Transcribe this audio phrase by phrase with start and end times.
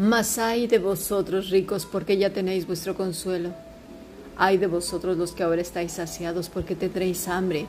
[0.00, 3.50] Mas ay de vosotros ricos, porque ya tenéis vuestro consuelo.
[4.34, 7.66] Ay de vosotros los que ahora estáis saciados, porque tendréis hambre.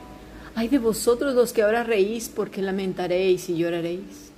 [0.54, 4.32] Ay de vosotros los que ahora reís, porque lamentaréis y lloraréis.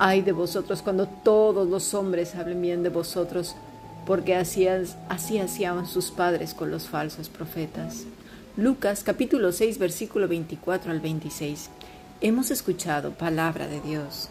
[0.00, 3.54] Ay de vosotros cuando todos los hombres hablen bien de vosotros,
[4.06, 8.06] porque así, así hacían sus padres con los falsos profetas.
[8.56, 11.70] Lucas capítulo 6 versículo 24 al 26.
[12.22, 14.30] Hemos escuchado palabra de Dios.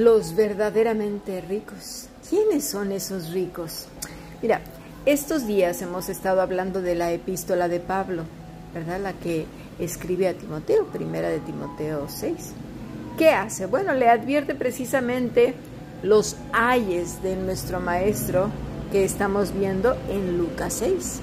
[0.00, 2.06] Los verdaderamente ricos.
[2.30, 3.84] ¿Quiénes son esos ricos?
[4.40, 4.62] Mira,
[5.04, 8.22] estos días hemos estado hablando de la epístola de Pablo,
[8.72, 8.98] ¿verdad?
[8.98, 9.44] La que
[9.78, 12.34] escribe a Timoteo, primera de Timoteo 6.
[13.18, 13.66] ¿Qué hace?
[13.66, 15.52] Bueno, le advierte precisamente
[16.02, 18.48] los ayes de nuestro maestro
[18.90, 21.20] que estamos viendo en Lucas 6.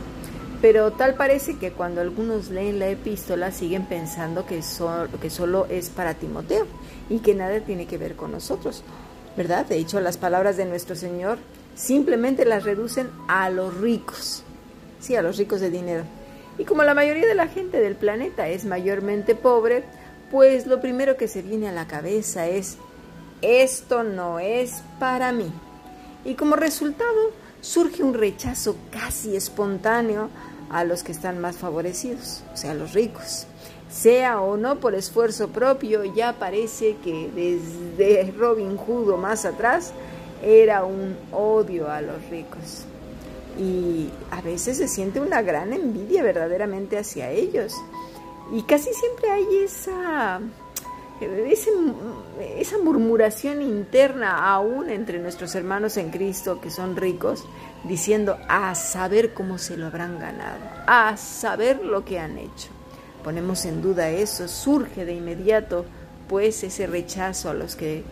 [0.61, 4.61] Pero tal parece que cuando algunos leen la epístola siguen pensando que,
[5.20, 6.67] que solo es para Timoteo
[7.10, 8.84] y que nada tiene que ver con nosotros,
[9.36, 9.66] ¿verdad?
[9.66, 11.38] De hecho, las palabras de nuestro Señor
[11.76, 14.44] simplemente las reducen a los ricos,
[15.00, 16.04] sí, a los ricos de dinero.
[16.58, 19.84] Y como la mayoría de la gente del planeta es mayormente pobre,
[20.32, 22.78] pues lo primero que se viene a la cabeza es,
[23.42, 25.52] esto no es para mí.
[26.26, 27.32] Y como resultado
[27.62, 30.30] surge un rechazo casi espontáneo
[30.70, 33.48] a los que están más favorecidos, o sea, a los ricos.
[33.89, 39.93] Sea o no por esfuerzo propio, ya parece que desde Robin Hood o más atrás
[40.43, 42.86] era un odio a los ricos.
[43.58, 47.73] Y a veces se siente una gran envidia verdaderamente hacia ellos.
[48.52, 50.39] Y casi siempre hay esa,
[52.58, 57.45] esa murmuración interna aún entre nuestros hermanos en Cristo que son ricos,
[57.83, 62.77] diciendo a saber cómo se lo habrán ganado, a saber lo que han hecho.
[63.23, 65.86] Ponemos en duda eso, surge de inmediato
[66.28, 68.04] pues ese rechazo a los que,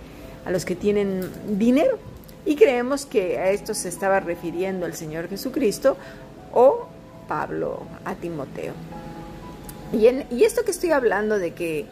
[0.45, 1.97] a los que tienen dinero.
[2.45, 5.97] Y creemos que a esto se estaba refiriendo el Señor Jesucristo
[6.53, 6.87] o
[7.27, 8.73] Pablo a Timoteo.
[9.91, 11.85] Y, esto que estoy hablando de que,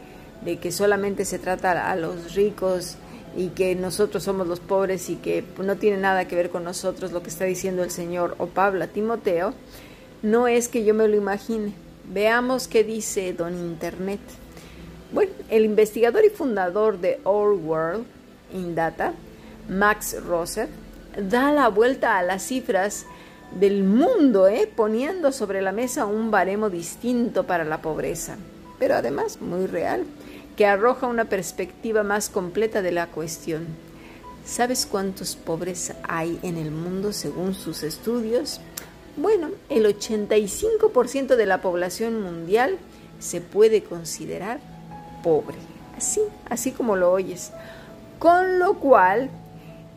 [0.43, 2.97] de que solamente se trata a los ricos
[3.35, 7.11] y que nosotros somos los pobres y que no tiene nada que ver con nosotros
[7.11, 9.53] lo que está diciendo el Señor o Pablo a Timoteo,
[10.21, 11.73] no es que yo me lo imagine.
[12.05, 14.19] Veamos qué dice Don Internet.
[15.11, 18.05] Bueno, el investigador y fundador de Our World
[18.53, 19.13] in Data,
[19.69, 20.67] Max Rosser,
[21.17, 23.05] da la vuelta a las cifras
[23.59, 24.69] del mundo, ¿eh?
[24.75, 28.37] poniendo sobre la mesa un baremo distinto para la pobreza,
[28.79, 30.03] pero además muy real,
[30.57, 33.67] que arroja una perspectiva más completa de la cuestión.
[34.45, 38.59] ¿Sabes cuántos pobres hay en el mundo según sus estudios?
[39.15, 42.77] Bueno, el 85% de la población mundial
[43.19, 44.59] se puede considerar
[45.23, 45.57] pobre,
[45.95, 47.51] así, así como lo oyes.
[48.19, 49.29] Con lo cual,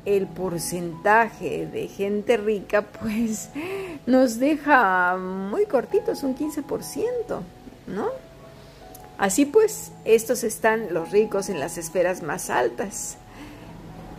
[0.04, 3.50] el porcentaje de gente rica pues
[4.06, 7.04] nos deja muy cortitos, un 15%,
[7.88, 8.08] ¿no?
[9.18, 13.16] Así pues, estos están los ricos en las esferas más altas.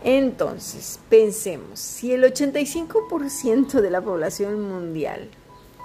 [0.04, 5.28] Entonces, pensemos, si el 85% de la población mundial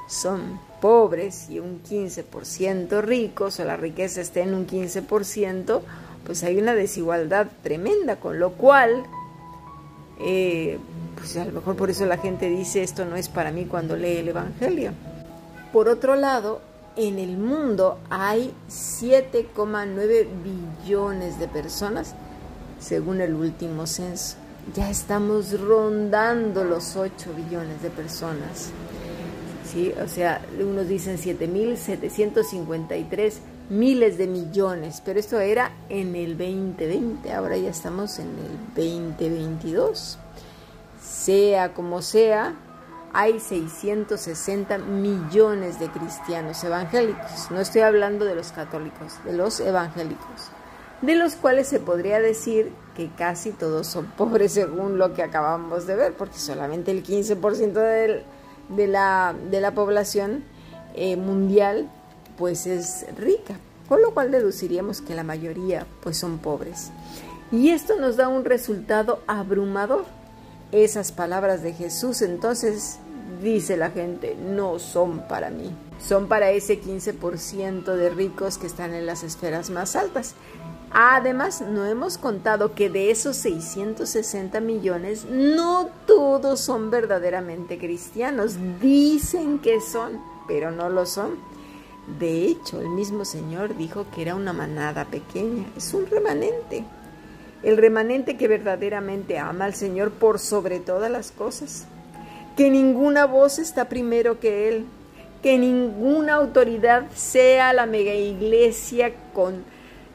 [0.08, 5.82] son pobres y un 15% ricos, o la riqueza está en un 15%,
[6.26, 9.04] pues hay una desigualdad tremenda, con lo cual
[10.20, 10.78] eh,
[11.16, 13.96] pues a lo mejor por eso la gente dice esto no es para mí cuando
[13.96, 14.92] lee el Evangelio.
[15.72, 16.62] Por otro lado,
[16.96, 22.16] en el mundo hay 7,9 billones de personas
[22.84, 24.36] según el último censo.
[24.76, 28.70] Ya estamos rondando los 8 billones de personas.
[29.66, 29.92] ¿Sí?
[30.04, 33.34] O sea, unos dicen 7.753
[33.70, 40.20] miles de millones, pero esto era en el 2020, ahora ya estamos en el 2022.
[41.02, 42.56] Sea como sea,
[43.14, 47.52] hay 660 millones de cristianos evangélicos.
[47.52, 50.52] No estoy hablando de los católicos, de los evangélicos,
[51.04, 55.86] de los cuales se podría decir que casi todos son pobres según lo que acabamos
[55.86, 58.24] de ver, porque solamente el 15% de,
[58.70, 60.44] de, la, de la población
[60.96, 61.90] eh, mundial
[62.38, 63.56] pues es rica,
[63.88, 66.92] con lo cual deduciríamos que la mayoría pues son pobres.
[67.52, 70.06] Y esto nos da un resultado abrumador.
[70.72, 72.98] Esas palabras de Jesús entonces,
[73.44, 75.72] dice la gente, no son para mí,
[76.04, 80.34] son para ese 15% de ricos que están en las esferas más altas.
[80.96, 88.58] Además, no hemos contado que de esos 660 millones, no todos son verdaderamente cristianos.
[88.80, 91.32] Dicen que son, pero no lo son.
[92.20, 96.84] De hecho, el mismo Señor dijo que era una manada pequeña, es un remanente.
[97.64, 101.86] El remanente que verdaderamente ama al Señor por sobre todas las cosas.
[102.56, 104.86] Que ninguna voz está primero que Él.
[105.42, 109.64] Que ninguna autoridad sea la mega iglesia con,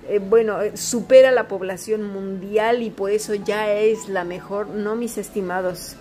[0.06, 4.68] eh, bueno, eh, supera la población mundial y por eso ya es la mejor.
[4.68, 5.96] No, mis estimados,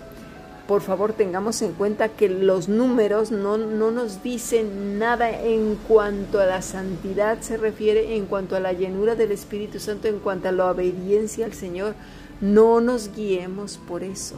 [0.66, 6.46] por favor tengamos en cuenta que los números no, nos dicen nada en cuanto a
[6.46, 10.52] la santidad se refiere, en cuanto a la llenura del Espíritu Santo, en cuanto a
[10.52, 11.94] la obediencia al Señor.
[12.40, 14.36] No nos guiemos por eso.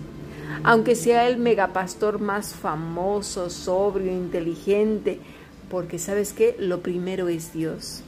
[0.65, 5.21] Aunque sea el megapastor más famoso, sobrio, inteligente,
[5.69, 8.03] porque sabes qué, lo primero es Dios.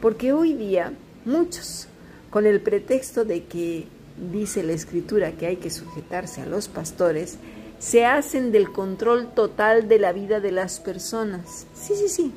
[0.00, 0.92] Porque hoy día
[1.24, 1.86] muchos,
[2.30, 3.86] con el pretexto de que
[4.32, 7.38] dice la escritura que hay que sujetarse a los pastores,
[7.78, 11.66] se hacen del control total de la vida de las personas.
[11.74, 12.32] Sí, sí, sí.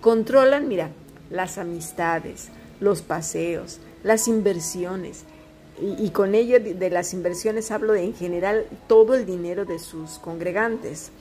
[0.00, 0.90] Controlan, mira,
[1.30, 2.48] las amistades,
[2.80, 5.24] los paseos, las inversiones.
[5.78, 10.18] Y, con ello de las inversiones hablo de en general todo el dinero de sus
[10.18, 11.12] congregantes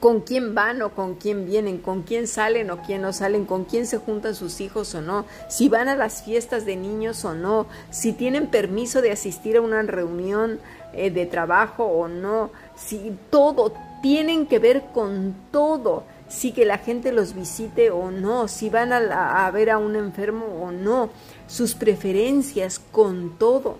[0.00, 3.64] con quién van o con quién vienen, con quién salen o quién no salen, con
[3.64, 7.34] quién se juntan sus hijos o no, si van a las fiestas de niños o
[7.34, 10.60] no, si tienen permiso de asistir a una reunión
[10.92, 13.72] eh, de trabajo o no, si todo,
[14.02, 18.92] tienen que ver con todo, si que la gente los visite o no, si van
[18.92, 21.10] a, a ver a un enfermo o no,
[21.46, 23.78] sus preferencias con todo.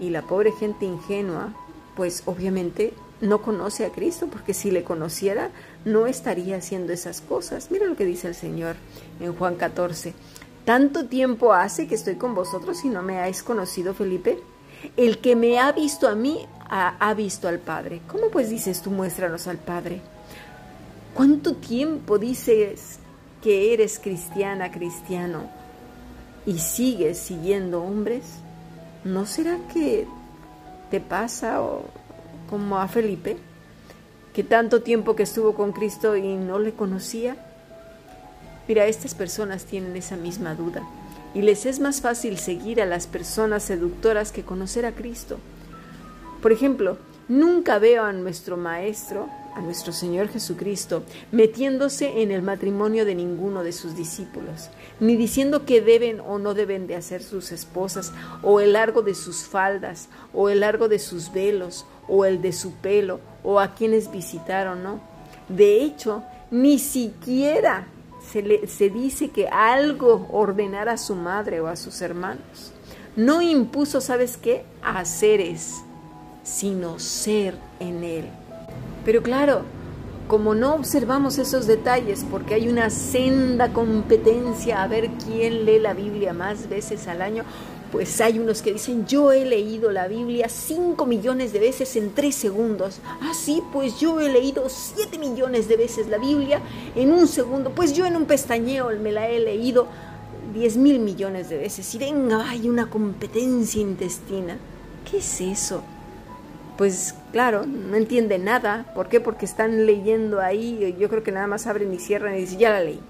[0.00, 1.52] Y la pobre gente ingenua,
[1.96, 5.50] pues obviamente no conoce a Cristo, porque si le conociera,
[5.84, 7.70] no estaría haciendo esas cosas.
[7.70, 8.74] Mira lo que dice el Señor
[9.20, 10.12] en Juan 14.
[10.64, 14.38] Tanto tiempo hace que estoy con vosotros y no me habéis conocido, Felipe.
[14.96, 18.00] El que me ha visto a mí, ha, visto al Padre.
[18.08, 20.00] ¿Cómo pues dices tú, muéstranos al Padre?
[21.14, 22.98] ¿Cuánto tiempo dices
[23.40, 25.48] que eres cristiana, cristiano,
[26.44, 28.24] y sigues siguiendo hombres?
[29.04, 30.08] ¿No será que
[30.90, 31.84] te pasa o
[32.52, 33.38] como a Felipe,
[34.34, 37.34] que tanto tiempo que estuvo con Cristo y no le conocía?
[38.68, 40.82] Mira, estas personas tienen esa misma duda
[41.32, 45.38] y les es más fácil seguir a las personas seductoras que conocer a Cristo.
[46.42, 53.06] Por ejemplo, nunca veo a nuestro Maestro, a nuestro Señor Jesucristo, metiéndose en el matrimonio
[53.06, 54.68] de ninguno de sus discípulos,
[55.00, 59.14] ni diciendo que deben o no deben de hacer sus esposas, o el largo de
[59.14, 63.74] sus faldas, o el largo de sus velos, o el de su pelo o a
[63.74, 65.00] quienes visitaron, ¿no?
[65.48, 67.86] De hecho, ni siquiera
[68.30, 72.72] se, le, se dice que algo ordenara a su madre o a sus hermanos.
[73.16, 74.64] No impuso, ¿sabes qué?
[74.82, 75.82] Haceres,
[76.42, 78.24] sino ser en él.
[79.04, 79.64] Pero claro,
[80.28, 85.92] como no observamos esos detalles, porque hay una senda competencia a ver quién lee la
[85.92, 87.44] Biblia más veces al año,
[87.92, 92.14] pues hay unos que dicen, yo he leído la Biblia 5 millones de veces en
[92.14, 93.00] 3 segundos.
[93.20, 96.62] Ah, sí, pues yo he leído 7 millones de veces la Biblia
[96.96, 97.70] en un segundo.
[97.70, 99.88] Pues yo en un pestañeo me la he leído
[100.54, 101.94] 10 mil millones de veces.
[101.94, 104.56] Y venga, hay una competencia intestina.
[105.10, 105.82] ¿Qué es eso?
[106.78, 108.90] Pues claro, no entiende nada.
[108.94, 109.20] ¿Por qué?
[109.20, 110.96] Porque están leyendo ahí.
[110.98, 113.00] Yo creo que nada más abren y cierran y dicen, ya la leí.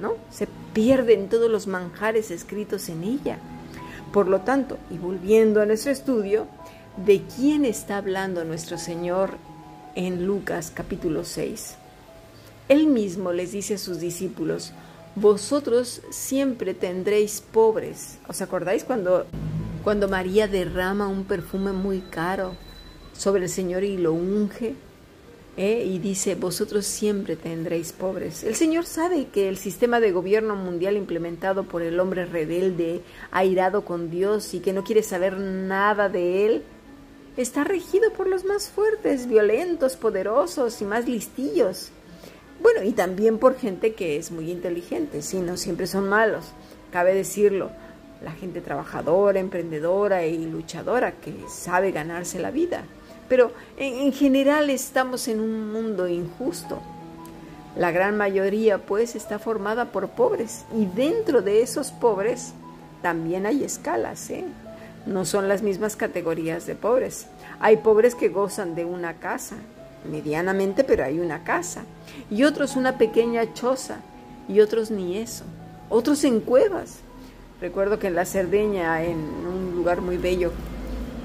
[0.00, 0.16] ¿No?
[0.30, 3.38] Se pierden todos los manjares escritos en ella.
[4.12, 6.46] Por lo tanto, y volviendo a nuestro estudio,
[6.96, 9.36] ¿de quién está hablando nuestro Señor
[9.94, 11.76] en Lucas capítulo 6?
[12.68, 14.72] Él mismo les dice a sus discípulos,
[15.14, 18.18] vosotros siempre tendréis pobres.
[18.28, 19.26] ¿Os acordáis cuando,
[19.84, 22.54] cuando María derrama un perfume muy caro
[23.12, 24.74] sobre el Señor y lo unge?
[25.58, 25.84] ¿Eh?
[25.84, 28.44] y dice, vosotros siempre tendréis pobres.
[28.44, 33.84] El Señor sabe que el sistema de gobierno mundial implementado por el hombre rebelde, airado
[33.84, 36.62] con Dios y que no quiere saber nada de Él,
[37.36, 41.90] está regido por los más fuertes, violentos, poderosos y más listillos.
[42.62, 46.46] Bueno, y también por gente que es muy inteligente, si no siempre son malos,
[46.92, 47.70] cabe decirlo,
[48.22, 52.84] la gente trabajadora, emprendedora y luchadora que sabe ganarse la vida.
[53.28, 56.80] Pero en, general estamos en un mundo injusto.
[57.76, 62.54] La gran mayoría pues está formada por pobres y dentro de esos pobres
[63.02, 64.44] también hay escalas, ¿eh?
[65.06, 67.26] No son las mismas categorías de pobres.
[67.60, 69.56] Hay pobres que gozan de una casa,
[70.10, 71.82] medianamente, pero hay una casa.
[72.30, 73.98] Y otros una pequeña choza
[74.48, 75.44] y otros ni eso.
[75.88, 76.98] Otros en cuevas.
[77.60, 80.52] Recuerdo que en la Cerdeña, en un lugar muy bello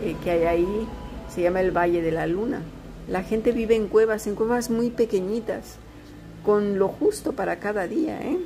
[0.01, 0.87] eh, que hay ahí,
[1.33, 2.61] se llama el Valle de la Luna.
[3.07, 5.77] La gente vive en cuevas, en cuevas muy pequeñitas,
[6.45, 8.37] con lo justo para cada día, ¿eh?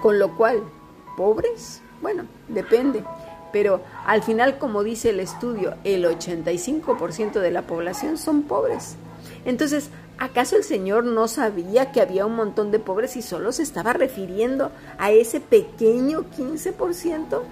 [0.00, 0.62] Con lo cual,
[1.16, 3.04] pobres, bueno, depende.
[3.52, 8.96] Pero al final, como dice el estudio, el 85% de la población son pobres.
[9.44, 13.62] Entonces, ¿acaso el Señor no sabía que había un montón de pobres y solo se
[13.62, 17.42] estaba refiriendo a ese pequeño 15%?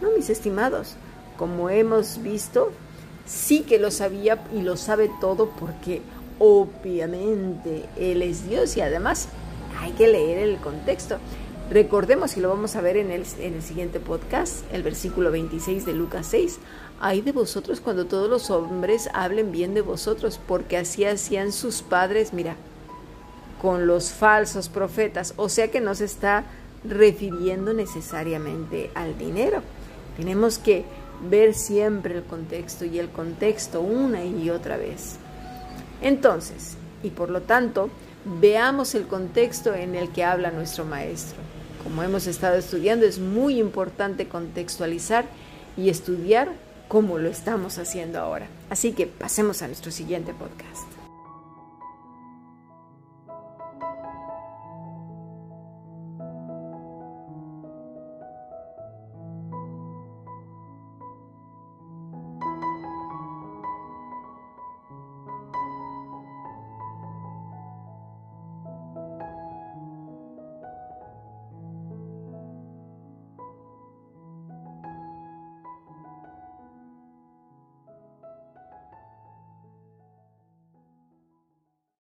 [0.00, 0.96] No, mis estimados,
[1.36, 2.72] como hemos visto,
[3.26, 6.02] sí que lo sabía y lo sabe todo porque
[6.38, 9.28] obviamente Él es Dios y además
[9.80, 11.18] hay que leer el contexto.
[11.70, 15.86] Recordemos, y lo vamos a ver en el, en el siguiente podcast, el versículo 26
[15.86, 16.58] de Lucas 6,
[17.00, 21.80] hay de vosotros cuando todos los hombres hablen bien de vosotros, porque así hacían sus
[21.80, 22.56] padres, mira,
[23.62, 26.44] con los falsos profetas, o sea que no se está
[26.84, 29.62] refiriendo necesariamente al dinero.
[30.18, 30.84] Tenemos que
[31.28, 35.16] ver siempre el contexto y el contexto una y otra vez.
[36.00, 37.90] Entonces, y por lo tanto,
[38.24, 41.38] veamos el contexto en el que habla nuestro maestro.
[41.82, 45.26] Como hemos estado estudiando, es muy importante contextualizar
[45.76, 46.52] y estudiar
[46.88, 48.46] como lo estamos haciendo ahora.
[48.70, 50.93] Así que pasemos a nuestro siguiente podcast.